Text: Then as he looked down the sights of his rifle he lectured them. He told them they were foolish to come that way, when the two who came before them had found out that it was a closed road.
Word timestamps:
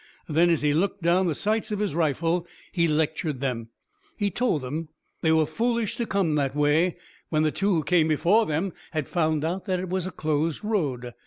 Then 0.27 0.49
as 0.49 0.63
he 0.63 0.73
looked 0.73 1.03
down 1.03 1.27
the 1.27 1.35
sights 1.35 1.69
of 1.69 1.77
his 1.77 1.93
rifle 1.93 2.47
he 2.71 2.87
lectured 2.87 3.39
them. 3.39 3.69
He 4.17 4.31
told 4.31 4.63
them 4.63 4.89
they 5.21 5.31
were 5.31 5.45
foolish 5.45 5.95
to 5.97 6.07
come 6.07 6.33
that 6.33 6.55
way, 6.55 6.97
when 7.29 7.43
the 7.43 7.51
two 7.51 7.69
who 7.69 7.83
came 7.83 8.07
before 8.07 8.47
them 8.47 8.73
had 8.93 9.07
found 9.07 9.45
out 9.45 9.65
that 9.65 9.79
it 9.79 9.89
was 9.91 10.07
a 10.07 10.11
closed 10.11 10.63
road. 10.63 11.13